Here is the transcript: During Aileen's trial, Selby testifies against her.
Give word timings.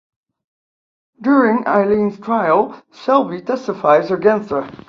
During 1.21 1.67
Aileen's 1.67 2.19
trial, 2.19 2.81
Selby 2.91 3.39
testifies 3.43 4.09
against 4.09 4.49
her. 4.49 4.67